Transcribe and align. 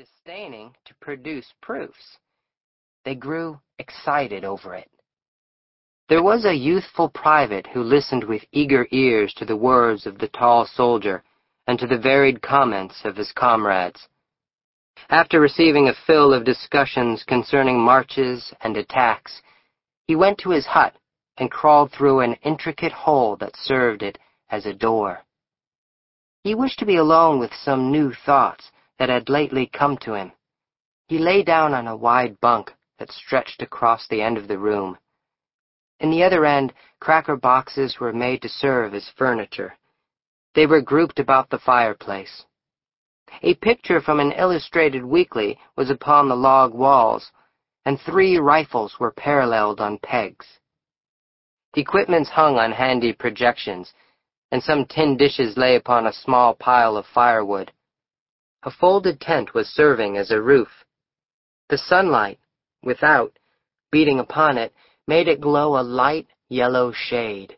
disdaining 0.00 0.74
to 0.86 0.94
produce 1.02 1.52
proofs. 1.60 2.16
They 3.04 3.14
grew 3.14 3.60
excited 3.78 4.46
over 4.46 4.74
it. 4.74 4.90
There 6.08 6.22
was 6.22 6.46
a 6.46 6.54
youthful 6.54 7.10
private 7.10 7.66
who 7.66 7.82
listened 7.82 8.24
with 8.24 8.42
eager 8.50 8.86
ears 8.92 9.34
to 9.34 9.44
the 9.44 9.58
words 9.58 10.06
of 10.06 10.18
the 10.18 10.28
tall 10.28 10.64
soldier 10.64 11.22
and 11.66 11.78
to 11.78 11.86
the 11.86 11.98
varied 11.98 12.40
comments 12.40 13.02
of 13.04 13.14
his 13.14 13.30
comrades. 13.32 14.08
After 15.10 15.38
receiving 15.38 15.88
a 15.88 16.00
fill 16.06 16.32
of 16.32 16.44
discussions 16.44 17.22
concerning 17.24 17.78
marches 17.78 18.54
and 18.62 18.78
attacks, 18.78 19.42
he 20.06 20.16
went 20.16 20.38
to 20.38 20.50
his 20.50 20.64
hut 20.64 20.94
and 21.36 21.50
crawled 21.50 21.92
through 21.92 22.20
an 22.20 22.36
intricate 22.42 22.92
hole 22.92 23.36
that 23.36 23.54
served 23.54 24.02
it 24.02 24.18
as 24.48 24.64
a 24.64 24.72
door. 24.72 25.18
He 26.42 26.54
wished 26.54 26.78
to 26.78 26.86
be 26.86 26.96
alone 26.96 27.38
with 27.38 27.52
some 27.52 27.92
new 27.92 28.14
thoughts 28.24 28.70
that 29.00 29.08
had 29.08 29.30
lately 29.30 29.66
come 29.66 29.96
to 29.96 30.12
him. 30.12 30.30
He 31.08 31.18
lay 31.18 31.42
down 31.42 31.72
on 31.72 31.88
a 31.88 31.96
wide 31.96 32.38
bunk 32.40 32.70
that 32.98 33.10
stretched 33.10 33.62
across 33.62 34.06
the 34.06 34.20
end 34.20 34.36
of 34.36 34.46
the 34.46 34.58
room. 34.58 34.98
In 36.00 36.10
the 36.10 36.22
other 36.22 36.44
end, 36.44 36.74
cracker 37.00 37.36
boxes 37.36 37.98
were 37.98 38.12
made 38.12 38.42
to 38.42 38.48
serve 38.50 38.92
as 38.92 39.10
furniture. 39.16 39.72
They 40.54 40.66
were 40.66 40.82
grouped 40.82 41.18
about 41.18 41.48
the 41.48 41.58
fireplace. 41.58 42.44
A 43.42 43.54
picture 43.54 44.02
from 44.02 44.20
an 44.20 44.32
illustrated 44.32 45.02
weekly 45.02 45.58
was 45.76 45.88
upon 45.88 46.28
the 46.28 46.36
log 46.36 46.74
walls, 46.74 47.32
and 47.86 47.98
three 47.98 48.36
rifles 48.36 49.00
were 49.00 49.12
paralleled 49.12 49.80
on 49.80 49.98
pegs. 50.02 50.46
The 51.72 51.80
equipments 51.80 52.28
hung 52.28 52.58
on 52.58 52.72
handy 52.72 53.14
projections, 53.14 53.94
and 54.52 54.62
some 54.62 54.84
tin 54.84 55.16
dishes 55.16 55.56
lay 55.56 55.76
upon 55.76 56.06
a 56.06 56.12
small 56.12 56.54
pile 56.54 56.98
of 56.98 57.06
firewood. 57.06 57.72
A 58.62 58.70
folded 58.70 59.22
tent 59.22 59.54
was 59.54 59.68
serving 59.70 60.18
as 60.18 60.30
a 60.30 60.42
roof. 60.42 60.84
The 61.70 61.78
sunlight, 61.78 62.38
without, 62.82 63.38
beating 63.90 64.18
upon 64.18 64.58
it, 64.58 64.74
made 65.06 65.28
it 65.28 65.40
glow 65.40 65.78
a 65.78 65.82
light 65.82 66.28
yellow 66.50 66.92
shade. 66.92 67.56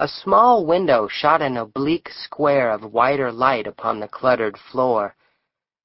A 0.00 0.08
small 0.08 0.66
window 0.66 1.06
shot 1.06 1.42
an 1.42 1.56
oblique 1.56 2.08
square 2.10 2.70
of 2.70 2.92
whiter 2.92 3.30
light 3.30 3.68
upon 3.68 4.00
the 4.00 4.08
cluttered 4.08 4.58
floor. 4.58 5.14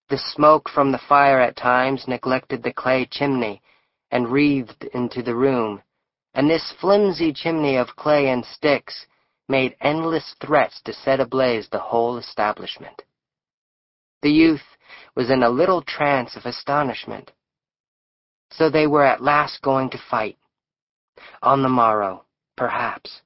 The 0.10 0.18
smoke 0.18 0.70
from 0.70 0.92
the 0.92 0.98
fire 0.98 1.40
at 1.40 1.56
times 1.56 2.08
neglected 2.08 2.64
the 2.64 2.74
clay 2.74 3.06
chimney 3.06 3.62
and 4.10 4.32
wreathed 4.32 4.86
into 4.86 5.22
the 5.22 5.36
room, 5.36 5.84
and 6.34 6.50
this 6.50 6.72
flimsy 6.80 7.32
chimney 7.32 7.76
of 7.76 7.96
clay 7.96 8.30
and 8.30 8.44
sticks 8.44 9.06
made 9.48 9.76
endless 9.82 10.36
threats 10.40 10.82
to 10.82 10.94
set 10.94 11.20
ablaze 11.20 11.70
the 11.70 11.80
whole 11.80 12.18
establishment. 12.18 13.04
The 14.24 14.32
youth 14.32 14.64
was 15.16 15.30
in 15.30 15.44
a 15.44 15.50
little 15.50 15.82
trance 15.82 16.38
of 16.38 16.46
astonishment. 16.46 17.32
So 18.52 18.70
they 18.70 18.88
were 18.88 19.04
at 19.04 19.22
last 19.22 19.62
going 19.62 19.90
to 19.90 19.98
fight. 20.10 20.38
On 21.42 21.62
the 21.62 21.70
morrow, 21.70 22.24
perhaps, 22.56 23.22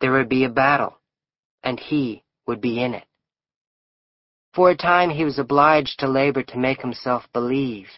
there 0.00 0.12
would 0.12 0.28
be 0.28 0.44
a 0.44 0.50
battle, 0.50 0.98
and 1.62 1.80
he 1.80 2.24
would 2.46 2.60
be 2.60 2.82
in 2.82 2.92
it. 2.92 3.06
For 4.52 4.68
a 4.68 4.76
time 4.76 5.08
he 5.08 5.24
was 5.24 5.38
obliged 5.38 5.98
to 6.00 6.08
labor 6.08 6.42
to 6.42 6.58
make 6.58 6.82
himself 6.82 7.24
believe. 7.32 7.88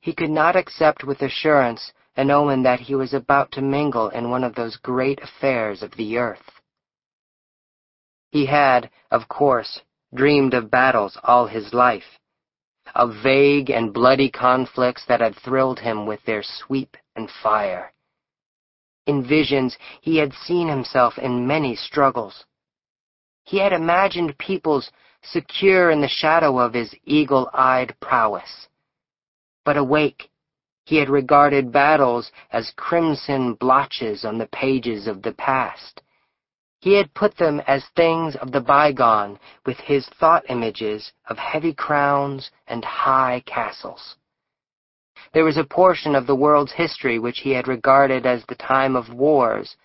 He 0.00 0.12
could 0.12 0.30
not 0.30 0.56
accept 0.56 1.04
with 1.04 1.22
assurance 1.22 1.92
an 2.16 2.30
omen 2.30 2.64
that 2.64 2.80
he 2.80 2.94
was 2.94 3.14
about 3.14 3.50
to 3.52 3.62
mingle 3.62 4.10
in 4.10 4.30
one 4.30 4.44
of 4.44 4.54
those 4.54 4.76
great 4.76 5.20
affairs 5.22 5.82
of 5.82 5.92
the 5.96 6.18
earth. 6.18 6.50
He 8.30 8.44
had, 8.44 8.90
of 9.10 9.26
course, 9.28 9.80
dreamed 10.16 10.54
of 10.54 10.70
battles 10.70 11.16
all 11.22 11.46
his 11.46 11.72
life, 11.72 12.18
of 12.94 13.14
vague 13.22 13.70
and 13.70 13.92
bloody 13.92 14.30
conflicts 14.30 15.04
that 15.06 15.20
had 15.20 15.36
thrilled 15.36 15.78
him 15.78 16.06
with 16.06 16.24
their 16.24 16.42
sweep 16.42 16.96
and 17.14 17.30
fire. 17.42 17.92
In 19.06 19.22
visions, 19.26 19.76
he 20.00 20.16
had 20.16 20.32
seen 20.32 20.68
himself 20.68 21.16
in 21.18 21.46
many 21.46 21.76
struggles. 21.76 22.44
He 23.44 23.58
had 23.58 23.72
imagined 23.72 24.38
peoples 24.38 24.90
secure 25.22 25.90
in 25.90 26.00
the 26.00 26.08
shadow 26.08 26.58
of 26.58 26.74
his 26.74 26.94
eagle-eyed 27.04 27.94
prowess. 28.00 28.68
But 29.64 29.76
awake, 29.76 30.30
he 30.84 30.96
had 30.96 31.08
regarded 31.08 31.72
battles 31.72 32.30
as 32.52 32.72
crimson 32.76 33.54
blotches 33.54 34.24
on 34.24 34.38
the 34.38 34.46
pages 34.46 35.06
of 35.06 35.22
the 35.22 35.32
past. 35.32 36.00
He 36.80 36.94
had 36.94 37.14
put 37.14 37.36
them 37.36 37.60
as 37.66 37.88
things 37.96 38.36
of 38.36 38.52
the 38.52 38.60
bygone 38.60 39.38
with 39.64 39.78
his 39.78 40.08
thought 40.08 40.44
images 40.48 41.12
of 41.28 41.38
heavy 41.38 41.72
crowns 41.72 42.50
and 42.66 42.84
high 42.84 43.42
castles. 43.46 44.16
There 45.32 45.44
was 45.44 45.56
a 45.56 45.64
portion 45.64 46.14
of 46.14 46.26
the 46.26 46.36
world's 46.36 46.72
history 46.72 47.18
which 47.18 47.40
he 47.40 47.50
had 47.50 47.66
regarded 47.66 48.26
as 48.26 48.44
the 48.44 48.54
time 48.54 48.94
of 48.94 49.12
wars, 49.12 49.76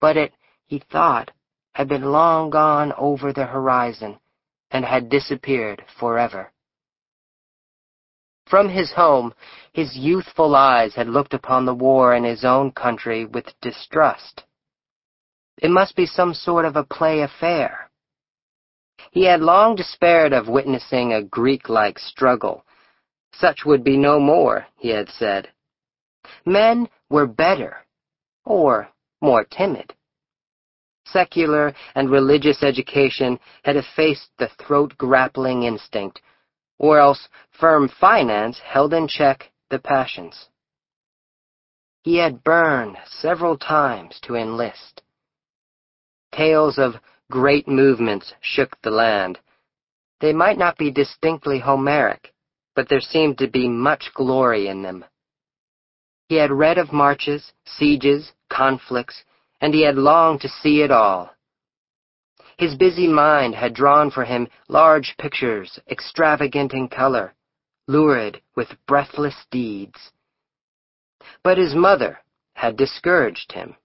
but 0.00 0.16
it, 0.16 0.32
he 0.66 0.78
thought, 0.78 1.30
had 1.74 1.88
been 1.88 2.12
long 2.12 2.50
gone 2.50 2.92
over 2.96 3.32
the 3.32 3.46
horizon 3.46 4.18
and 4.70 4.84
had 4.84 5.08
disappeared 5.08 5.84
forever. 5.98 6.52
From 8.46 8.68
his 8.68 8.92
home, 8.92 9.34
his 9.72 9.96
youthful 9.96 10.56
eyes 10.56 10.94
had 10.94 11.08
looked 11.08 11.34
upon 11.34 11.66
the 11.66 11.74
war 11.74 12.14
in 12.14 12.24
his 12.24 12.44
own 12.44 12.70
country 12.72 13.24
with 13.26 13.60
distrust. 13.60 14.44
It 15.60 15.70
must 15.70 15.96
be 15.96 16.06
some 16.06 16.34
sort 16.34 16.64
of 16.64 16.76
a 16.76 16.84
play 16.84 17.20
affair. 17.20 17.90
He 19.10 19.24
had 19.24 19.40
long 19.40 19.74
despaired 19.74 20.32
of 20.32 20.48
witnessing 20.48 21.12
a 21.12 21.22
Greek-like 21.22 21.98
struggle. 21.98 22.64
Such 23.32 23.64
would 23.64 23.82
be 23.82 23.96
no 23.96 24.20
more, 24.20 24.66
he 24.76 24.90
had 24.90 25.08
said. 25.08 25.50
Men 26.44 26.88
were 27.10 27.26
better, 27.26 27.78
or 28.44 28.88
more 29.20 29.44
timid. 29.44 29.94
Secular 31.06 31.74
and 31.94 32.10
religious 32.10 32.62
education 32.62 33.40
had 33.64 33.76
effaced 33.76 34.30
the 34.38 34.48
throat-grappling 34.48 35.62
instinct, 35.62 36.20
or 36.78 36.98
else 36.98 37.28
firm 37.50 37.88
finance 37.88 38.58
held 38.58 38.92
in 38.92 39.08
check 39.08 39.50
the 39.70 39.78
passions. 39.78 40.48
He 42.02 42.16
had 42.18 42.44
burned 42.44 42.98
several 43.06 43.56
times 43.56 44.20
to 44.22 44.34
enlist. 44.34 45.02
Tales 46.32 46.78
of 46.78 46.94
great 47.30 47.68
movements 47.68 48.34
shook 48.40 48.80
the 48.82 48.90
land. 48.90 49.38
They 50.20 50.32
might 50.32 50.58
not 50.58 50.78
be 50.78 50.90
distinctly 50.90 51.58
Homeric, 51.58 52.32
but 52.74 52.88
there 52.88 53.00
seemed 53.00 53.38
to 53.38 53.48
be 53.48 53.68
much 53.68 54.12
glory 54.14 54.68
in 54.68 54.82
them. 54.82 55.04
He 56.28 56.36
had 56.36 56.50
read 56.50 56.78
of 56.78 56.92
marches, 56.92 57.52
sieges, 57.64 58.32
conflicts, 58.50 59.24
and 59.60 59.74
he 59.74 59.82
had 59.82 59.96
longed 59.96 60.40
to 60.42 60.48
see 60.48 60.82
it 60.82 60.90
all. 60.90 61.34
His 62.58 62.74
busy 62.74 63.06
mind 63.06 63.54
had 63.54 63.72
drawn 63.72 64.10
for 64.10 64.24
him 64.24 64.48
large 64.68 65.16
pictures, 65.16 65.78
extravagant 65.88 66.72
in 66.72 66.88
color, 66.88 67.34
lurid 67.86 68.42
with 68.56 68.76
breathless 68.86 69.46
deeds. 69.50 70.12
But 71.42 71.56
his 71.58 71.74
mother 71.74 72.18
had 72.54 72.76
discouraged 72.76 73.52
him. 73.52 73.76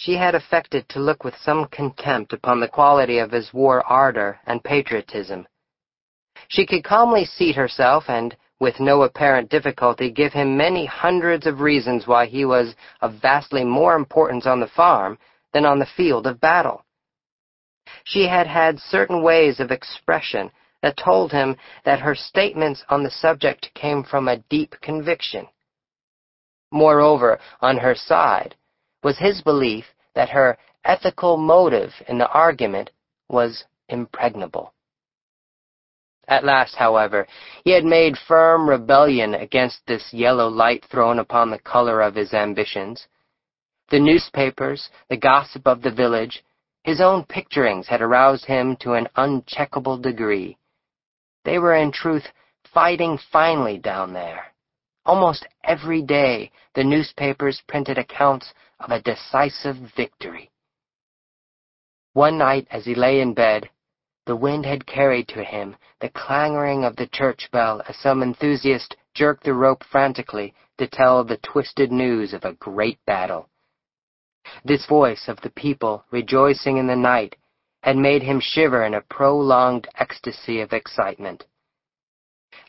She 0.00 0.14
had 0.14 0.36
affected 0.36 0.88
to 0.90 1.00
look 1.00 1.24
with 1.24 1.36
some 1.38 1.64
contempt 1.66 2.32
upon 2.32 2.60
the 2.60 2.68
quality 2.68 3.18
of 3.18 3.32
his 3.32 3.52
war 3.52 3.84
ardor 3.84 4.38
and 4.46 4.62
patriotism. 4.62 5.48
She 6.46 6.66
could 6.66 6.84
calmly 6.84 7.24
seat 7.24 7.56
herself 7.56 8.08
and, 8.08 8.36
with 8.60 8.78
no 8.78 9.02
apparent 9.02 9.50
difficulty, 9.50 10.12
give 10.12 10.32
him 10.32 10.56
many 10.56 10.86
hundreds 10.86 11.48
of 11.48 11.58
reasons 11.58 12.06
why 12.06 12.26
he 12.26 12.44
was 12.44 12.76
of 13.00 13.14
vastly 13.14 13.64
more 13.64 13.96
importance 13.96 14.46
on 14.46 14.60
the 14.60 14.68
farm 14.68 15.18
than 15.52 15.66
on 15.66 15.80
the 15.80 15.94
field 15.96 16.28
of 16.28 16.40
battle. 16.40 16.84
She 18.04 18.28
had 18.28 18.46
had 18.46 18.78
certain 18.78 19.20
ways 19.20 19.58
of 19.58 19.72
expression 19.72 20.52
that 20.80 20.96
told 20.96 21.32
him 21.32 21.56
that 21.84 21.98
her 21.98 22.14
statements 22.14 22.84
on 22.88 23.02
the 23.02 23.10
subject 23.10 23.74
came 23.74 24.04
from 24.04 24.28
a 24.28 24.44
deep 24.48 24.76
conviction. 24.80 25.48
Moreover, 26.70 27.40
on 27.60 27.78
her 27.78 27.96
side, 27.96 28.54
was 29.02 29.18
his 29.18 29.42
belief 29.42 29.84
that 30.14 30.30
her 30.30 30.58
ethical 30.84 31.36
motive 31.36 31.92
in 32.08 32.18
the 32.18 32.28
argument 32.28 32.90
was 33.28 33.64
impregnable. 33.88 34.72
At 36.26 36.44
last, 36.44 36.74
however, 36.74 37.26
he 37.64 37.70
had 37.70 37.84
made 37.84 38.18
firm 38.18 38.68
rebellion 38.68 39.34
against 39.34 39.86
this 39.86 40.12
yellow 40.12 40.48
light 40.48 40.84
thrown 40.84 41.18
upon 41.18 41.50
the 41.50 41.58
color 41.58 42.02
of 42.02 42.14
his 42.14 42.34
ambitions. 42.34 43.06
The 43.90 43.98
newspapers, 43.98 44.90
the 45.08 45.16
gossip 45.16 45.66
of 45.66 45.80
the 45.80 45.90
village, 45.90 46.44
his 46.84 47.00
own 47.00 47.24
picturings 47.24 47.86
had 47.86 48.02
aroused 48.02 48.44
him 48.44 48.76
to 48.80 48.92
an 48.92 49.08
uncheckable 49.16 50.00
degree. 50.00 50.58
They 51.44 51.58
were 51.58 51.74
in 51.74 51.92
truth 51.92 52.26
fighting 52.74 53.18
finely 53.32 53.78
down 53.78 54.12
there. 54.12 54.52
Almost 55.06 55.46
every 55.64 56.02
day 56.02 56.50
the 56.74 56.84
newspapers 56.84 57.62
printed 57.66 57.96
accounts 57.96 58.52
of 58.80 58.90
a 58.90 59.02
decisive 59.02 59.76
victory. 59.96 60.50
One 62.12 62.38
night 62.38 62.66
as 62.70 62.84
he 62.84 62.94
lay 62.94 63.20
in 63.20 63.34
bed, 63.34 63.70
the 64.26 64.36
wind 64.36 64.66
had 64.66 64.86
carried 64.86 65.28
to 65.28 65.42
him 65.42 65.76
the 66.00 66.10
clangoring 66.10 66.84
of 66.84 66.96
the 66.96 67.06
church 67.06 67.48
bell 67.50 67.82
as 67.88 67.96
some 67.96 68.22
enthusiast 68.22 68.96
jerked 69.14 69.44
the 69.44 69.54
rope 69.54 69.82
frantically 69.90 70.54
to 70.78 70.86
tell 70.86 71.24
the 71.24 71.38
twisted 71.38 71.90
news 71.90 72.32
of 72.32 72.44
a 72.44 72.52
great 72.54 72.98
battle. 73.06 73.48
This 74.64 74.86
voice 74.86 75.28
of 75.28 75.40
the 75.40 75.50
people 75.50 76.04
rejoicing 76.10 76.76
in 76.76 76.86
the 76.86 76.96
night 76.96 77.36
had 77.82 77.96
made 77.96 78.22
him 78.22 78.40
shiver 78.40 78.84
in 78.84 78.94
a 78.94 79.00
prolonged 79.00 79.88
ecstasy 79.96 80.60
of 80.60 80.72
excitement. 80.72 81.46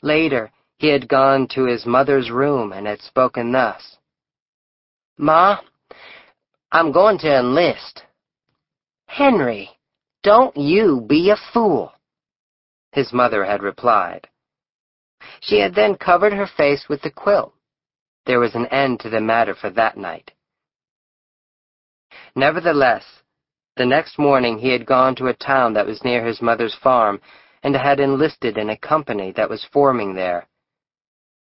Later, 0.02 0.52
he 0.78 0.88
had 0.88 1.10
gone 1.10 1.48
to 1.50 1.66
his 1.66 1.86
mother's 1.86 2.32
room 2.32 2.72
and 2.72 2.88
had 2.88 3.02
spoken 3.02 3.52
thus. 3.52 3.98
Ma, 5.18 5.60
I'm 6.72 6.92
going 6.92 7.18
to 7.20 7.40
enlist. 7.40 8.04
Henry, 9.08 9.70
don't 10.22 10.56
you 10.56 11.02
be 11.08 11.32
a 11.32 11.38
fool, 11.54 11.92
his 12.92 13.12
mother 13.12 13.44
had 13.44 13.64
replied. 13.64 14.28
She 15.42 15.60
had 15.60 15.74
then 15.74 15.96
covered 15.96 16.34
her 16.34 16.48
face 16.48 16.88
with 16.90 17.02
the 17.02 17.10
quilt. 17.10 17.54
There 18.26 18.40
was 18.40 18.56
an 18.56 18.68
end 18.68 19.00
to 19.02 19.10
the 19.10 19.22
matter 19.22 19.56
for 19.56 19.70
that 19.72 19.98
night. 19.98 20.32
Nevertheless, 22.36 23.04
the 23.76 23.86
next 23.86 24.20
morning 24.20 24.60
he 24.60 24.70
had 24.70 24.86
gone 24.86 25.16
to 25.16 25.28
a 25.28 25.34
town 25.34 25.74
that 25.74 25.86
was 25.86 26.04
near 26.04 26.26
his 26.26 26.42
mother's 26.42 26.76
farm 26.76 27.22
and 27.64 27.76
had 27.76 28.00
enlisted 28.00 28.58
in 28.58 28.70
a 28.70 28.78
company 28.78 29.32
that 29.32 29.50
was 29.50 29.66
forming 29.72 30.14
there. 30.14 30.48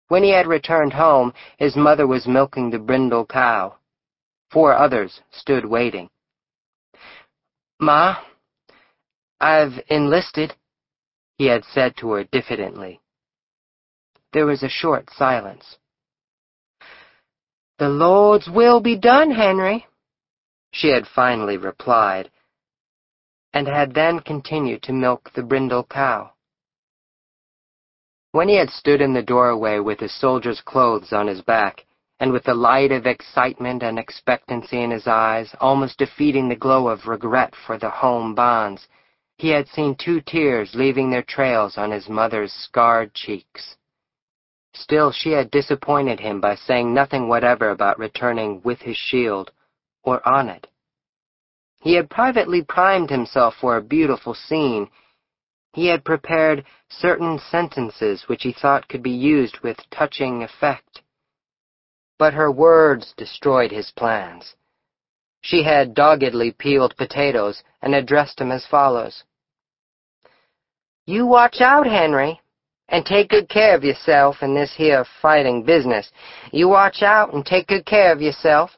When 0.07 0.23
he 0.23 0.31
had 0.31 0.47
returned 0.47 0.93
home, 0.93 1.33
his 1.57 1.75
mother 1.75 2.07
was 2.07 2.27
milking 2.27 2.69
the 2.69 2.79
brindle 2.79 3.25
cow. 3.25 3.77
Four 4.51 4.75
others 4.75 5.21
stood 5.31 5.65
waiting. 5.65 6.09
Ma, 7.79 8.17
I've 9.39 9.81
enlisted, 9.87 10.53
he 11.37 11.45
had 11.45 11.63
said 11.65 11.95
to 11.97 12.11
her 12.11 12.23
diffidently. 12.25 12.99
There 14.33 14.45
was 14.45 14.61
a 14.61 14.69
short 14.69 15.09
silence. 15.11 15.77
The 17.79 17.89
Lord's 17.89 18.47
will 18.47 18.79
be 18.79 18.97
done, 18.97 19.31
Henry, 19.31 19.87
she 20.71 20.89
had 20.89 21.07
finally 21.07 21.57
replied, 21.57 22.29
and 23.53 23.67
had 23.67 23.93
then 23.93 24.19
continued 24.19 24.83
to 24.83 24.93
milk 24.93 25.31
the 25.33 25.43
brindle 25.43 25.83
cow. 25.83 26.33
When 28.31 28.47
he 28.47 28.55
had 28.55 28.69
stood 28.69 29.01
in 29.01 29.13
the 29.13 29.23
doorway 29.23 29.79
with 29.79 29.99
his 29.99 30.13
soldier's 30.13 30.61
clothes 30.61 31.11
on 31.11 31.27
his 31.27 31.41
back, 31.41 31.85
and 32.21 32.31
with 32.31 32.43
the 32.43 32.53
light 32.53 32.91
of 32.91 33.07
excitement 33.07 33.81
and 33.81 33.97
expectancy 33.97 34.83
in 34.83 34.91
his 34.91 35.07
eyes 35.07 35.55
almost 35.59 35.97
defeating 35.97 36.47
the 36.47 36.55
glow 36.55 36.87
of 36.87 37.07
regret 37.07 37.51
for 37.65 37.79
the 37.79 37.89
home 37.89 38.35
bonds, 38.35 38.87
he 39.39 39.49
had 39.49 39.67
seen 39.67 39.95
two 39.95 40.21
tears 40.21 40.69
leaving 40.75 41.09
their 41.09 41.23
trails 41.23 41.79
on 41.79 41.89
his 41.89 42.07
mother's 42.07 42.53
scarred 42.53 43.11
cheeks. 43.15 43.75
Still, 44.75 45.11
she 45.11 45.31
had 45.31 45.49
disappointed 45.49 46.19
him 46.19 46.39
by 46.39 46.53
saying 46.53 46.93
nothing 46.93 47.27
whatever 47.27 47.71
about 47.71 47.97
returning 47.97 48.61
with 48.63 48.79
his 48.81 48.95
shield, 48.95 49.51
or 50.03 50.25
on 50.27 50.47
it. 50.47 50.67
He 51.81 51.95
had 51.95 52.07
privately 52.07 52.61
primed 52.61 53.09
himself 53.09 53.55
for 53.59 53.77
a 53.77 53.81
beautiful 53.81 54.35
scene. 54.35 54.91
He 55.73 55.87
had 55.87 56.05
prepared 56.05 56.65
certain 56.87 57.39
sentences 57.49 58.25
which 58.27 58.43
he 58.43 58.53
thought 58.53 58.87
could 58.87 59.01
be 59.01 59.09
used 59.09 59.57
with 59.61 59.89
touching 59.89 60.43
effect. 60.43 61.01
But 62.21 62.35
her 62.35 62.51
words 62.51 63.15
destroyed 63.17 63.71
his 63.71 63.89
plans. 63.89 64.53
She 65.41 65.63
had 65.63 65.95
doggedly 65.95 66.51
peeled 66.51 66.95
potatoes 66.95 67.63
and 67.81 67.95
addressed 67.95 68.39
him 68.39 68.51
as 68.51 68.63
follows. 68.67 69.23
You 71.07 71.25
watch 71.25 71.61
out, 71.61 71.87
Henry, 71.87 72.39
and 72.89 73.03
take 73.03 73.29
good 73.29 73.49
care 73.49 73.73
of 73.75 73.83
yourself 73.83 74.43
in 74.43 74.53
this 74.53 74.71
here 74.77 75.03
fighting 75.19 75.63
business. 75.63 76.11
You 76.51 76.67
watch 76.69 77.01
out 77.01 77.33
and 77.33 77.43
take 77.43 77.65
good 77.65 77.87
care 77.87 78.11
of 78.11 78.21
yourself. 78.21 78.69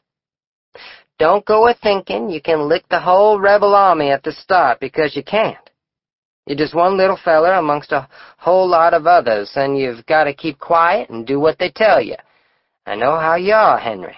Don't 1.19 1.43
go 1.43 1.67
a 1.67 1.73
thinking 1.73 2.29
you 2.29 2.41
can 2.41 2.69
lick 2.69 2.87
the 2.87 3.01
whole 3.01 3.41
rebel 3.41 3.75
army 3.75 4.09
at 4.09 4.23
the 4.23 4.31
start, 4.31 4.79
because 4.79 5.17
you 5.17 5.23
can't. 5.37 5.69
You're 6.47 6.57
just 6.57 6.73
one 6.73 6.95
little 6.95 7.19
feller 7.21 7.55
amongst 7.55 7.91
a 7.91 8.07
whole 8.37 8.69
lot 8.69 8.93
of 8.93 9.05
others, 9.05 9.51
and 9.57 9.77
you've 9.77 10.05
got 10.05 10.23
to 10.23 10.33
keep 10.33 10.59
quiet 10.59 11.09
and 11.09 11.27
do 11.27 11.41
what 11.41 11.59
they 11.59 11.71
tell 11.71 12.01
you. 12.01 12.15
I 12.85 12.95
know 12.95 13.17
how 13.17 13.35
you 13.35 13.53
are, 13.53 13.77
Henry. 13.77 14.15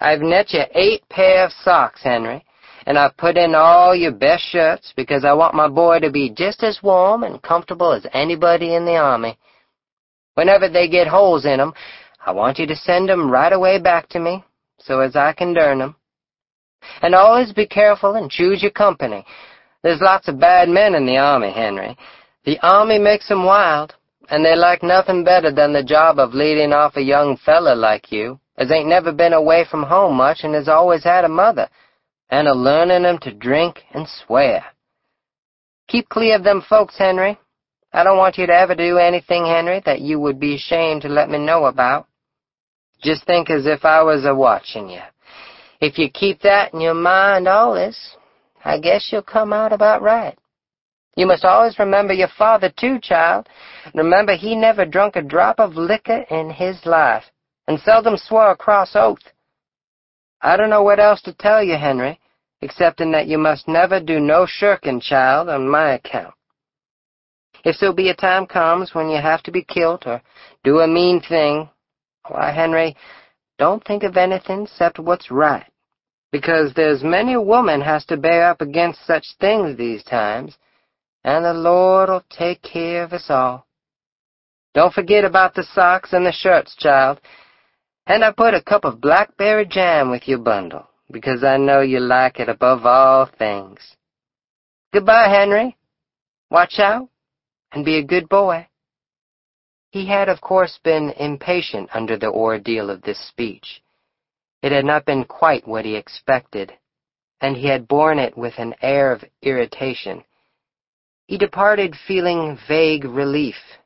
I've 0.00 0.20
net 0.20 0.52
you 0.52 0.62
eight 0.74 1.08
pair 1.08 1.44
of 1.44 1.52
socks, 1.52 2.02
Henry, 2.02 2.44
and 2.86 2.98
I've 2.98 3.16
put 3.16 3.36
in 3.36 3.54
all 3.54 3.94
your 3.94 4.12
best 4.12 4.44
shirts 4.44 4.92
because 4.94 5.24
I 5.24 5.32
want 5.32 5.54
my 5.54 5.68
boy 5.68 6.00
to 6.00 6.10
be 6.10 6.30
just 6.30 6.62
as 6.62 6.82
warm 6.82 7.24
and 7.24 7.42
comfortable 7.42 7.92
as 7.92 8.06
anybody 8.12 8.74
in 8.74 8.84
the 8.84 8.96
army. 8.96 9.38
Whenever 10.34 10.68
they 10.68 10.88
get 10.88 11.08
holes 11.08 11.44
in 11.44 11.60
'em, 11.60 11.74
I 12.24 12.30
want 12.30 12.58
you 12.58 12.66
to 12.66 12.76
send 12.76 13.10
'em 13.10 13.30
right 13.30 13.52
away 13.52 13.78
back 13.78 14.08
to 14.10 14.20
me, 14.20 14.44
so 14.78 15.00
as 15.00 15.16
I 15.16 15.32
can 15.32 15.52
dern 15.52 15.82
'em. 15.82 15.96
And 17.02 17.14
always 17.14 17.52
be 17.52 17.66
careful 17.66 18.14
and 18.14 18.30
choose 18.30 18.62
your 18.62 18.70
company. 18.70 19.24
There's 19.82 20.00
lots 20.00 20.28
of 20.28 20.38
bad 20.38 20.68
men 20.68 20.94
in 20.94 21.06
the 21.06 21.18
army, 21.18 21.50
Henry. 21.50 21.96
The 22.44 22.58
army 22.60 22.98
makes 22.98 23.30
'em 23.30 23.44
wild, 23.44 23.94
and 24.30 24.44
they 24.44 24.54
like 24.54 24.82
nothing 24.82 25.24
better 25.24 25.50
than 25.50 25.72
the 25.72 25.82
job 25.82 26.18
of 26.18 26.34
leading 26.34 26.72
off 26.72 26.96
a 26.96 27.02
young 27.02 27.36
feller 27.36 27.74
like 27.74 28.12
you, 28.12 28.38
as 28.56 28.70
ain't 28.70 28.88
never 28.88 29.12
been 29.12 29.32
away 29.32 29.64
from 29.64 29.82
home 29.82 30.16
much 30.16 30.44
and 30.44 30.54
has 30.54 30.68
always 30.68 31.04
had 31.04 31.24
a 31.24 31.28
mother, 31.28 31.68
and 32.30 32.46
a 32.46 32.54
learning 32.54 33.04
'em 33.04 33.18
to 33.18 33.32
drink 33.32 33.84
and 33.92 34.06
swear. 34.08 34.64
Keep 35.88 36.08
clear 36.08 36.36
of 36.36 36.44
them 36.44 36.60
folks, 36.60 36.98
Henry. 36.98 37.38
I 37.92 38.04
don't 38.04 38.18
want 38.18 38.36
you 38.36 38.46
to 38.46 38.54
ever 38.54 38.74
do 38.74 38.98
anything, 38.98 39.46
Henry, 39.46 39.80
that 39.86 40.00
you 40.00 40.20
would 40.20 40.38
be 40.38 40.56
ashamed 40.56 41.02
to 41.02 41.08
let 41.08 41.30
me 41.30 41.38
know 41.38 41.64
about. 41.64 42.06
Just 43.02 43.24
think 43.24 43.48
as 43.48 43.64
if 43.64 43.84
I 43.84 44.02
was 44.02 44.26
a-watching 44.26 44.90
you. 44.90 45.00
If 45.80 45.98
you 45.98 46.10
keep 46.10 46.40
that 46.42 46.74
in 46.74 46.80
your 46.80 46.94
mind 46.94 47.48
always, 47.48 48.16
I 48.64 48.78
guess 48.78 49.10
you'll 49.10 49.22
come 49.22 49.52
out 49.52 49.72
about 49.72 50.02
right. 50.02 50.36
You 51.18 51.26
must 51.26 51.44
always 51.44 51.80
remember 51.80 52.12
your 52.14 52.28
father, 52.38 52.72
too, 52.78 53.00
child. 53.00 53.48
Remember 53.92 54.36
he 54.36 54.54
never 54.54 54.84
drunk 54.84 55.16
a 55.16 55.20
drop 55.20 55.58
of 55.58 55.74
liquor 55.74 56.24
in 56.30 56.48
his 56.48 56.86
life, 56.86 57.24
and 57.66 57.80
seldom 57.80 58.16
swore 58.16 58.52
a 58.52 58.56
cross 58.56 58.92
oath. 58.94 59.32
I 60.40 60.56
don't 60.56 60.70
know 60.70 60.84
what 60.84 61.00
else 61.00 61.20
to 61.22 61.32
tell 61.32 61.60
you, 61.60 61.76
Henry, 61.76 62.20
excepting 62.62 63.10
that 63.10 63.26
you 63.26 63.36
must 63.36 63.66
never 63.66 63.98
do 63.98 64.20
no 64.20 64.46
shirking, 64.46 65.00
child, 65.00 65.48
on 65.48 65.68
my 65.68 65.94
account. 65.94 66.34
If 67.64 67.74
so 67.74 67.92
be 67.92 68.10
a 68.10 68.14
time 68.14 68.46
comes 68.46 68.94
when 68.94 69.08
you 69.08 69.20
have 69.20 69.42
to 69.42 69.50
be 69.50 69.64
killed 69.64 70.04
or 70.06 70.22
do 70.62 70.78
a 70.78 70.86
mean 70.86 71.20
thing, 71.20 71.68
why, 72.28 72.52
Henry, 72.52 72.94
don't 73.58 73.84
think 73.84 74.04
of 74.04 74.16
anything 74.16 74.62
except 74.62 75.00
what's 75.00 75.32
right, 75.32 75.66
because 76.30 76.72
there's 76.74 77.02
many 77.02 77.32
a 77.32 77.42
woman 77.42 77.80
has 77.80 78.04
to 78.04 78.16
bear 78.16 78.48
up 78.48 78.60
against 78.60 79.04
such 79.04 79.26
things 79.40 79.76
these 79.76 80.04
times, 80.04 80.56
and 81.28 81.44
the 81.44 81.52
Lord'll 81.52 82.24
take 82.30 82.62
care 82.62 83.02
of 83.04 83.12
us 83.12 83.26
all. 83.28 83.66
Don't 84.72 84.94
forget 84.94 85.26
about 85.26 85.54
the 85.54 85.62
socks 85.74 86.14
and 86.14 86.24
the 86.24 86.32
shirts, 86.32 86.74
child, 86.74 87.20
and 88.06 88.24
I 88.24 88.32
put 88.32 88.54
a 88.54 88.62
cup 88.62 88.86
of 88.86 89.02
blackberry 89.02 89.66
jam 89.66 90.10
with 90.10 90.26
your 90.26 90.38
bundle, 90.38 90.88
because 91.10 91.44
I 91.44 91.58
know 91.58 91.82
you 91.82 92.00
like 92.00 92.40
it 92.40 92.48
above 92.48 92.86
all 92.86 93.28
things. 93.38 93.78
Goodbye, 94.94 95.28
Henry. 95.28 95.76
Watch 96.50 96.78
out, 96.78 97.10
and 97.72 97.84
be 97.84 97.98
a 97.98 98.02
good 98.02 98.30
boy. 98.30 98.66
He 99.90 100.06
had 100.06 100.30
of 100.30 100.40
course 100.40 100.78
been 100.82 101.10
impatient 101.10 101.90
under 101.92 102.16
the 102.16 102.30
ordeal 102.30 102.88
of 102.88 103.02
this 103.02 103.20
speech. 103.28 103.82
It 104.62 104.72
had 104.72 104.86
not 104.86 105.04
been 105.04 105.24
quite 105.24 105.68
what 105.68 105.84
he 105.84 105.94
expected, 105.94 106.72
and 107.42 107.54
he 107.54 107.68
had 107.68 107.86
borne 107.86 108.18
it 108.18 108.34
with 108.38 108.54
an 108.56 108.74
air 108.80 109.12
of 109.12 109.24
irritation. 109.42 110.24
He 111.28 111.36
departed 111.36 111.94
feeling 111.94 112.58
vague 112.66 113.04
relief. 113.04 113.78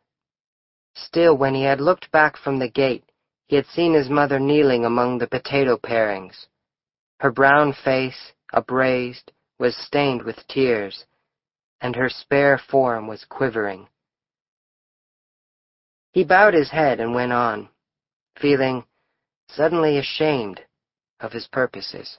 Still, 0.94 1.36
when 1.36 1.54
he 1.56 1.64
had 1.64 1.80
looked 1.80 2.08
back 2.12 2.36
from 2.36 2.60
the 2.60 2.70
gate, 2.70 3.02
he 3.48 3.56
had 3.56 3.66
seen 3.66 3.94
his 3.94 4.08
mother 4.08 4.38
kneeling 4.38 4.84
among 4.84 5.18
the 5.18 5.26
potato 5.26 5.76
parings. 5.76 6.46
Her 7.18 7.32
brown 7.32 7.72
face, 7.72 8.32
upraised, 8.52 9.32
was 9.58 9.76
stained 9.76 10.22
with 10.22 10.46
tears, 10.46 11.04
and 11.80 11.96
her 11.96 12.08
spare 12.08 12.58
form 12.58 13.08
was 13.08 13.24
quivering. 13.24 13.88
He 16.12 16.22
bowed 16.22 16.54
his 16.54 16.70
head 16.70 17.00
and 17.00 17.12
went 17.12 17.32
on, 17.32 17.70
feeling 18.40 18.84
suddenly 19.48 19.98
ashamed 19.98 20.60
of 21.18 21.32
his 21.32 21.48
purposes. 21.48 22.18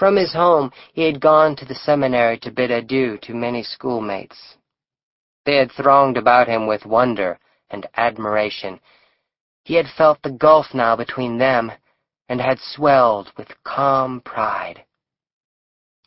From 0.00 0.16
his 0.16 0.32
home, 0.32 0.72
he 0.94 1.02
had 1.02 1.20
gone 1.20 1.56
to 1.56 1.66
the 1.66 1.74
seminary 1.74 2.38
to 2.38 2.50
bid 2.50 2.70
adieu 2.70 3.18
to 3.18 3.34
many 3.34 3.62
schoolmates. 3.62 4.56
They 5.44 5.56
had 5.56 5.70
thronged 5.70 6.16
about 6.16 6.48
him 6.48 6.66
with 6.66 6.86
wonder 6.86 7.38
and 7.68 7.86
admiration. 7.98 8.80
He 9.62 9.74
had 9.74 9.90
felt 9.98 10.22
the 10.22 10.30
gulf 10.30 10.72
now 10.72 10.96
between 10.96 11.36
them 11.36 11.70
and 12.30 12.40
had 12.40 12.58
swelled 12.60 13.30
with 13.36 13.62
calm 13.62 14.22
pride. 14.22 14.86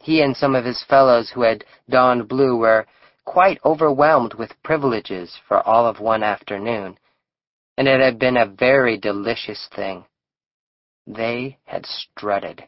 He 0.01 0.23
and 0.23 0.35
some 0.35 0.55
of 0.55 0.65
his 0.65 0.83
fellows 0.89 1.29
who 1.29 1.43
had 1.43 1.63
donned 1.87 2.27
blue 2.27 2.57
were 2.57 2.87
quite 3.25 3.59
overwhelmed 3.63 4.33
with 4.33 4.63
privileges 4.63 5.39
for 5.47 5.61
all 5.67 5.85
of 5.85 5.99
one 5.99 6.23
afternoon, 6.23 6.97
and 7.77 7.87
it 7.87 8.01
had 8.01 8.17
been 8.17 8.37
a 8.37 8.47
very 8.47 8.97
delicious 8.97 9.69
thing. 9.75 10.05
They 11.05 11.59
had 11.65 11.85
strutted. 11.85 12.67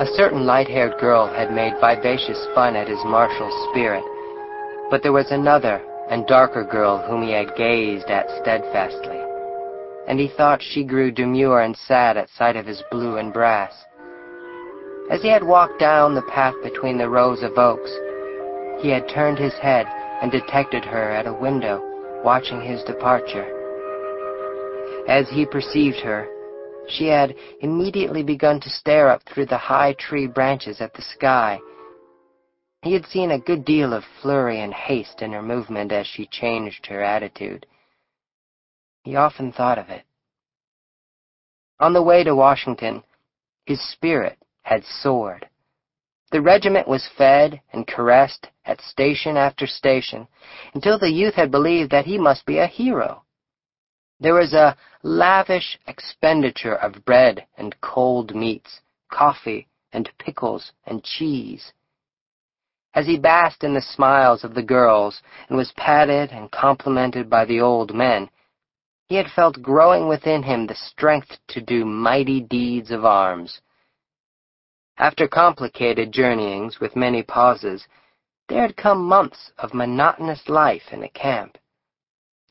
A 0.00 0.06
certain 0.16 0.46
light-haired 0.46 0.96
girl 0.98 1.26
had 1.26 1.52
made 1.52 1.74
vivacious 1.78 2.42
fun 2.54 2.74
at 2.74 2.88
his 2.88 3.04
martial 3.04 3.50
spirit, 3.68 4.02
but 4.90 5.02
there 5.02 5.12
was 5.12 5.30
another 5.30 5.82
and 6.08 6.26
darker 6.26 6.64
girl 6.64 6.96
whom 6.96 7.20
he 7.20 7.32
had 7.32 7.54
gazed 7.54 8.06
at 8.10 8.30
steadfastly, 8.40 9.20
and 10.08 10.18
he 10.18 10.28
thought 10.28 10.62
she 10.62 10.84
grew 10.84 11.10
demure 11.10 11.60
and 11.60 11.76
sad 11.76 12.16
at 12.16 12.30
sight 12.30 12.56
of 12.56 12.64
his 12.64 12.82
blue 12.90 13.18
and 13.18 13.34
brass. 13.34 13.74
As 15.10 15.20
he 15.20 15.28
had 15.28 15.44
walked 15.44 15.78
down 15.78 16.14
the 16.14 16.22
path 16.22 16.54
between 16.62 16.96
the 16.96 17.10
rows 17.10 17.42
of 17.42 17.58
oaks, 17.58 17.92
he 18.80 18.88
had 18.88 19.06
turned 19.06 19.36
his 19.38 19.54
head 19.58 19.86
and 20.22 20.32
detected 20.32 20.82
her 20.82 21.10
at 21.10 21.26
a 21.26 21.34
window, 21.34 21.78
watching 22.24 22.62
his 22.62 22.82
departure. 22.84 23.46
As 25.06 25.28
he 25.28 25.44
perceived 25.44 26.00
her, 26.00 26.26
she 26.90 27.06
had 27.06 27.34
immediately 27.60 28.22
begun 28.22 28.60
to 28.60 28.70
stare 28.70 29.08
up 29.08 29.22
through 29.22 29.46
the 29.46 29.58
high 29.58 29.94
tree 29.94 30.26
branches 30.26 30.80
at 30.80 30.92
the 30.94 31.02
sky. 31.02 31.60
He 32.82 32.92
had 32.92 33.06
seen 33.06 33.30
a 33.30 33.38
good 33.38 33.64
deal 33.64 33.92
of 33.92 34.04
flurry 34.22 34.60
and 34.60 34.72
haste 34.72 35.22
in 35.22 35.32
her 35.32 35.42
movement 35.42 35.92
as 35.92 36.06
she 36.06 36.26
changed 36.26 36.86
her 36.86 37.02
attitude. 37.02 37.66
He 39.04 39.16
often 39.16 39.52
thought 39.52 39.78
of 39.78 39.88
it. 39.88 40.04
On 41.78 41.92
the 41.92 42.02
way 42.02 42.24
to 42.24 42.34
Washington, 42.34 43.02
his 43.66 43.80
spirit 43.92 44.38
had 44.62 44.84
soared. 44.84 45.48
The 46.30 46.40
regiment 46.40 46.86
was 46.86 47.08
fed 47.18 47.60
and 47.72 47.86
caressed 47.86 48.48
at 48.64 48.80
station 48.80 49.36
after 49.36 49.66
station 49.66 50.28
until 50.74 50.98
the 50.98 51.10
youth 51.10 51.34
had 51.34 51.50
believed 51.50 51.90
that 51.90 52.06
he 52.06 52.18
must 52.18 52.46
be 52.46 52.58
a 52.58 52.66
hero. 52.66 53.24
There 54.20 54.34
was 54.34 54.52
a 54.52 54.76
lavish 55.02 55.78
expenditure 55.86 56.74
of 56.74 57.04
bread 57.06 57.46
and 57.56 57.80
cold 57.80 58.34
meats, 58.34 58.80
coffee 59.10 59.66
and 59.92 60.10
pickles 60.18 60.72
and 60.84 61.02
cheese. 61.02 61.72
As 62.92 63.06
he 63.06 63.18
basked 63.18 63.64
in 63.64 63.72
the 63.72 63.80
smiles 63.80 64.44
of 64.44 64.54
the 64.54 64.62
girls 64.62 65.22
and 65.48 65.56
was 65.56 65.72
patted 65.72 66.32
and 66.32 66.50
complimented 66.50 67.30
by 67.30 67.46
the 67.46 67.60
old 67.60 67.94
men, 67.94 68.28
he 69.08 69.14
had 69.14 69.30
felt 69.30 69.62
growing 69.62 70.06
within 70.06 70.42
him 70.42 70.66
the 70.66 70.74
strength 70.74 71.38
to 71.48 71.60
do 71.60 71.84
mighty 71.84 72.40
deeds 72.40 72.90
of 72.90 73.04
arms. 73.04 73.60
After 74.98 75.26
complicated 75.26 76.12
journeyings 76.12 76.78
with 76.78 76.94
many 76.94 77.22
pauses, 77.22 77.86
there 78.48 78.62
had 78.62 78.76
come 78.76 79.02
months 79.02 79.50
of 79.56 79.72
monotonous 79.72 80.48
life 80.48 80.92
in 80.92 81.02
a 81.02 81.08
camp. 81.08 81.56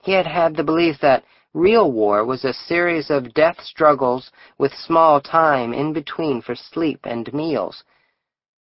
He 0.01 0.13
had 0.13 0.25
had 0.25 0.55
the 0.55 0.63
belief 0.63 0.99
that 1.01 1.23
Real 1.53 1.91
war 1.91 2.25
was 2.25 2.45
a 2.45 2.53
series 2.53 3.09
of 3.09 3.33
death 3.33 3.59
struggles 3.61 4.31
with 4.59 4.71
small 4.73 5.19
time 5.19 5.73
in 5.73 5.93
between 5.93 6.41
for 6.41 6.55
sleep 6.55 6.99
and 7.03 7.33
meals. 7.33 7.83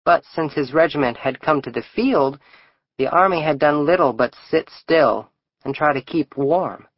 But 0.05 0.25
since 0.25 0.53
his 0.53 0.75
regiment 0.75 1.17
had 1.17 1.41
come 1.41 1.62
to 1.62 1.71
the 1.71 1.85
field, 1.95 2.41
the 2.99 3.07
army 3.07 3.41
had 3.41 3.61
done 3.61 3.87
little 3.87 4.12
but 4.12 4.35
sit 4.51 4.69
still 4.69 5.31
and 5.65 5.75
try 5.75 5.93
to 5.93 6.03
keep 6.03 6.37
warm. 6.37 6.89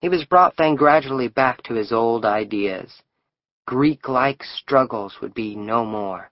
He 0.00 0.08
was 0.08 0.24
brought 0.24 0.56
then 0.56 0.74
gradually 0.74 1.28
back 1.28 1.62
to 1.64 1.74
his 1.74 1.92
old 1.92 2.24
ideas. 2.24 3.02
Greek-like 3.66 4.42
struggles 4.42 5.20
would 5.20 5.34
be 5.34 5.54
no 5.54 5.84
more. 5.84 6.30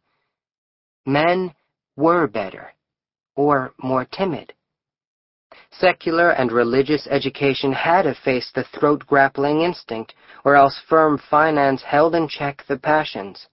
Men 1.05 1.55
were 1.97 2.27
better, 2.27 2.73
or 3.37 3.73
more 3.83 4.05
timid. 4.05 4.53
Secular 5.71 6.31
and 6.31 6.53
religious 6.53 7.07
education 7.07 7.73
had 7.73 8.07
effaced 8.07 8.55
the 8.55 8.65
throat-grappling 8.65 9.63
instinct, 9.63 10.15
or 10.45 10.55
else 10.55 10.81
firm 10.89 11.19
finance 11.19 11.83
held 11.83 12.15
in 12.15 12.29
check 12.29 12.65
the 12.67 12.79
passions. 12.79 13.49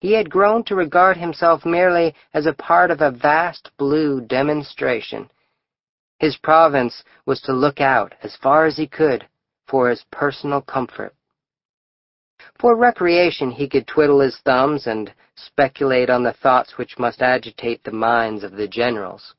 He 0.00 0.12
had 0.12 0.30
grown 0.30 0.64
to 0.64 0.74
regard 0.74 1.16
himself 1.16 1.64
merely 1.64 2.14
as 2.34 2.46
a 2.46 2.52
part 2.52 2.90
of 2.90 3.00
a 3.00 3.10
vast 3.10 3.70
blue 3.78 4.20
demonstration. 4.20 5.30
His 6.18 6.36
province 6.36 7.02
was 7.26 7.40
to 7.42 7.52
look 7.52 7.80
out, 7.80 8.14
as 8.22 8.36
far 8.36 8.66
as 8.66 8.76
he 8.76 8.86
could, 8.86 9.26
for 9.66 9.88
his 9.88 10.04
personal 10.10 10.60
comfort. 10.60 11.14
For 12.58 12.76
recreation 12.76 13.50
he 13.50 13.68
could 13.68 13.86
twiddle 13.86 14.20
his 14.20 14.38
thumbs 14.38 14.86
and 14.86 15.12
speculate 15.36 16.10
on 16.10 16.22
the 16.22 16.34
thoughts 16.34 16.76
which 16.76 16.98
must 16.98 17.22
agitate 17.22 17.82
the 17.82 17.90
minds 17.90 18.44
of 18.44 18.52
the 18.52 18.68
generals. 18.68 19.34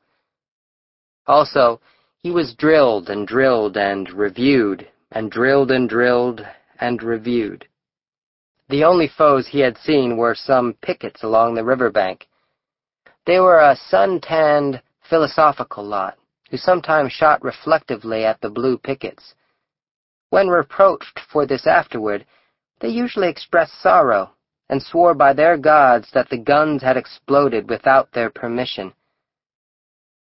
Also, 1.28 1.80
he 2.22 2.32
was 2.32 2.56
drilled 2.56 3.10
and 3.10 3.28
drilled 3.28 3.78
and 3.78 4.12
reviewed, 4.12 4.88
and 5.12 5.32
drilled 5.32 5.72
and 5.72 5.90
drilled 5.90 6.46
and 6.80 7.02
reviewed. 7.04 7.68
The 8.70 8.84
only 8.84 9.08
foes 9.08 9.48
he 9.48 9.60
had 9.60 9.78
seen 9.78 10.18
were 10.18 10.36
some 10.36 10.74
pickets 10.82 11.24
along 11.24 11.54
the 11.54 11.64
river 11.64 11.92
bank. 11.92 12.28
They 13.26 13.40
were 13.40 13.60
a 13.60 13.76
sun-tanned, 13.76 14.82
philosophical 15.10 15.84
lot, 15.84 16.18
who 16.50 16.58
sometimes 16.58 17.12
shot 17.12 17.44
reflectively 17.44 18.26
at 18.26 18.42
the 18.42 18.50
blue 18.50 18.78
pickets. 18.78 19.36
When 20.32 20.48
reproached 20.48 21.20
for 21.32 21.46
this 21.46 21.68
afterward, 21.68 22.26
they 22.80 22.90
usually 22.90 23.30
expressed 23.30 23.82
sorrow, 23.82 24.32
and 24.70 24.82
swore 24.82 25.14
by 25.14 25.34
their 25.34 25.58
gods 25.58 26.10
that 26.14 26.30
the 26.30 26.38
guns 26.38 26.82
had 26.82 26.98
exploded 26.98 27.70
without 27.70 28.12
their 28.12 28.30
permission. 28.30 28.94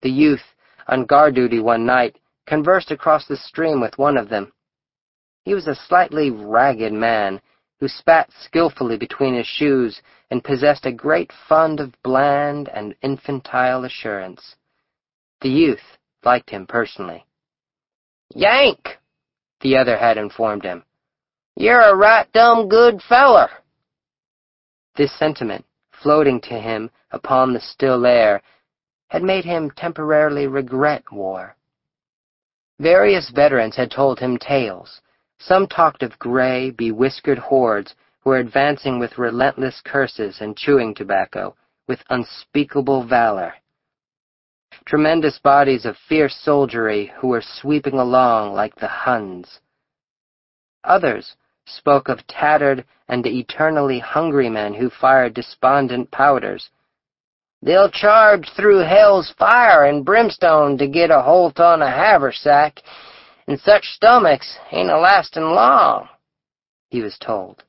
The 0.02 0.11
youth 0.11 0.53
on 0.88 1.07
guard 1.07 1.35
duty 1.35 1.61
one 1.61 1.87
night, 1.87 2.19
conversed 2.47 2.91
across 2.91 3.26
the 3.26 3.37
stream 3.37 3.81
with 3.81 3.97
one 3.99 4.17
of 4.17 4.29
them. 4.29 4.53
He 5.45 5.55
was 5.55 5.67
a 5.67 5.75
slightly 5.75 6.31
ragged 6.31 6.93
man 6.93 7.41
who 7.81 7.88
spat 7.88 8.31
skillfully 8.41 8.97
between 8.97 9.35
his 9.35 9.47
shoes 9.47 10.00
and 10.31 10.43
possessed 10.43 10.87
a 10.87 10.93
great 10.93 11.31
fund 11.49 11.81
of 11.81 11.95
bland 12.03 12.69
and 12.69 12.95
infantile 13.03 13.85
assurance. 13.85 14.57
The 15.41 15.50
youth 15.50 15.99
liked 16.25 16.50
him 16.50 16.67
personally. 16.67 17.26
Yank, 18.35 18.99
the 19.61 19.76
other 19.76 19.97
had 19.97 20.17
informed 20.17 20.64
him. 20.64 20.85
You're 21.57 21.81
a 21.81 21.95
right 21.95 22.31
dumb 22.33 22.69
good 22.69 23.00
feller. 23.09 23.49
This 24.97 25.17
sentiment, 25.19 25.64
floating 26.03 26.41
to 26.43 26.59
him 26.59 26.91
upon 27.11 27.53
the 27.53 27.61
still 27.61 28.07
air, 28.07 28.43
had 29.14 29.23
made 29.23 29.44
him 29.44 29.71
temporarily 29.71 30.49
regret 30.49 31.04
war. 31.12 31.54
Various 32.80 33.30
veterans 33.30 33.76
had 33.76 33.88
told 33.88 34.18
him 34.18 34.37
tales. 34.37 35.00
Some 35.38 35.68
talked 35.68 36.02
of 36.02 36.18
gray, 36.18 36.73
bewhiskered 36.73 37.38
hordes 37.38 37.94
who 38.18 38.30
were 38.30 38.38
advancing 38.38 38.99
with 38.99 39.16
relentless 39.16 39.80
curses 39.85 40.40
and 40.40 40.56
chewing 40.56 40.97
tobacco, 40.97 41.54
with 41.87 42.02
unspeakable 42.11 43.06
valor. 43.06 43.54
Tremendous 44.85 45.38
bodies 45.38 45.85
of 45.85 45.97
fierce 46.09 46.35
soldiery 46.35 47.12
who 47.18 47.28
were 47.28 47.44
sweeping 47.61 48.00
along 48.00 48.54
like 48.54 48.75
the 48.75 48.88
Huns. 48.88 49.61
Others 50.83 51.37
spoke 51.66 52.09
of 52.09 52.26
tattered 52.26 52.85
and 53.09 53.25
eternally 53.25 54.00
hungry 54.00 54.49
men 54.49 54.75
who 54.75 54.90
fired 54.90 55.35
despondent 55.35 56.11
powders, 56.11 56.68
They'll 57.64 57.90
charge 57.90 58.50
through 58.50 58.80
hell's 58.80 59.33
fire 59.38 59.87
and 59.87 60.04
brimstone 60.04 60.76
to 60.76 60.87
get 60.87 61.11
a 61.11 61.23
holt 61.23 61.59
on 61.59 61.80
a 61.80 61.90
haversack, 61.90 62.83
and 63.49 63.59
such 63.59 63.85
stomachs 63.87 64.59
ain't 64.71 64.90
a 64.90 64.99
lastin' 64.99 65.54
long, 65.54 66.11
he 66.90 67.00
was 67.00 67.16
told. 67.18 67.64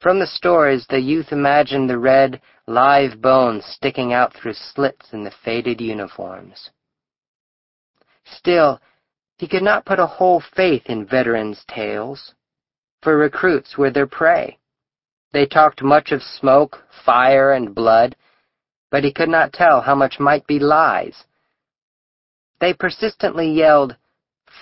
From 0.00 0.18
the 0.18 0.26
stories, 0.26 0.86
the 0.88 0.98
youth 0.98 1.32
imagined 1.32 1.90
the 1.90 1.98
red, 1.98 2.40
live 2.66 3.20
bones 3.20 3.66
sticking 3.66 4.14
out 4.14 4.32
through 4.32 4.54
slits 4.54 5.12
in 5.12 5.22
the 5.22 5.34
faded 5.44 5.82
uniforms. 5.82 6.70
Still, 8.24 8.80
he 9.36 9.46
could 9.46 9.62
not 9.62 9.84
put 9.84 9.98
a 9.98 10.06
whole 10.06 10.42
faith 10.54 10.84
in 10.86 11.04
veterans' 11.04 11.62
tales, 11.68 12.32
for 13.02 13.18
recruits 13.18 13.76
were 13.76 13.90
their 13.90 14.06
prey. 14.06 14.56
They 15.34 15.44
talked 15.44 15.82
much 15.82 16.10
of 16.10 16.22
smoke, 16.22 16.82
fire, 17.04 17.52
and 17.52 17.74
blood, 17.74 18.16
but 18.90 19.04
he 19.04 19.12
could 19.12 19.28
not 19.28 19.52
tell 19.52 19.80
how 19.80 19.94
much 19.94 20.20
might 20.20 20.46
be 20.46 20.58
lies. 20.58 21.24
They 22.60 22.72
persistently 22.72 23.50
yelled, 23.52 23.96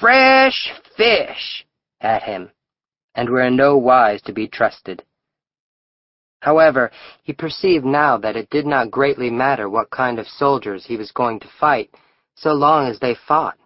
Fresh 0.00 0.73
fish! 0.97 1.66
at 2.00 2.23
him, 2.23 2.50
and 3.14 3.31
were 3.31 3.43
in 3.43 3.57
no 3.57 3.76
wise 3.76 4.21
to 4.23 4.33
be 4.33 4.49
trusted. 4.49 5.04
However, 6.40 6.90
he 7.23 7.33
perceived 7.33 7.87
now 7.87 8.19
that 8.19 8.37
it 8.37 8.50
did 8.50 8.66
not 8.66 8.90
greatly 8.90 9.31
matter 9.31 9.71
what 9.71 9.88
kind 9.90 10.19
of 10.19 10.26
soldiers 10.28 10.85
he 10.85 10.99
was 10.99 11.11
going 11.12 11.40
to 11.40 11.49
fight, 11.59 11.95
so 12.35 12.52
long 12.52 12.87
as 12.87 12.99
they 13.00 13.14
fought, 13.14 13.57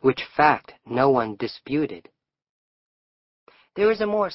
which 0.00 0.24
fact 0.36 0.72
no 0.84 1.10
one 1.10 1.36
disputed. 1.36 2.08
There 3.76 3.90
is 3.92 4.00
a 4.00 4.06
more 4.06 4.30